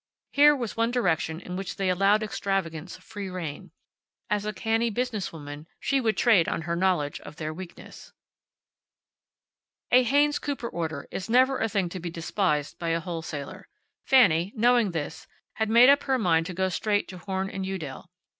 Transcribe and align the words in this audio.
Here 0.31 0.55
was 0.55 0.75
one 0.75 0.89
direction 0.89 1.39
in 1.39 1.55
which 1.55 1.75
they 1.75 1.87
allowed 1.87 2.23
extravagance 2.23 2.97
free 2.97 3.29
rein. 3.29 3.69
As 4.31 4.47
a 4.47 4.51
canny 4.51 4.89
business 4.89 5.31
woman, 5.31 5.67
she 5.79 6.01
would 6.01 6.17
trade 6.17 6.49
on 6.49 6.63
her 6.63 6.75
knowledge 6.75 7.19
of 7.19 7.35
their 7.35 7.53
weakness. 7.53 8.11
At 9.91 10.05
Haynes 10.05 10.39
Cooper 10.39 10.67
order 10.69 11.07
is 11.11 11.29
never 11.29 11.59
a 11.59 11.69
thing 11.69 11.87
to 11.89 11.99
be 11.99 12.09
despised 12.09 12.79
by 12.79 12.89
a 12.89 12.99
wholesaler. 12.99 13.67
Fanny, 14.03 14.51
knowing 14.55 14.89
this, 14.89 15.27
had 15.57 15.69
made 15.69 15.87
up 15.87 16.01
her 16.05 16.17
mind 16.17 16.47
to 16.47 16.53
go 16.55 16.69
straight 16.69 17.07
to 17.09 17.19
Horn 17.19 17.51
& 17.63 17.63
Udell. 17.63 18.09